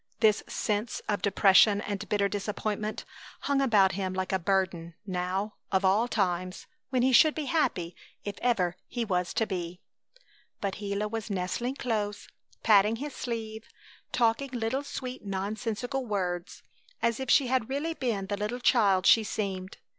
[0.19, 3.05] This sense of depression and bitter disappointment
[3.41, 7.95] hung about him like a burden; now, of all times, when he should be happy
[8.23, 9.79] if ever he was to be!
[10.59, 12.27] But Gila was nestling close,
[12.63, 13.67] patting his sleeve,
[14.11, 16.63] talking little, sweet nonsensical words
[17.03, 19.77] as if she had really been the little child she seemed.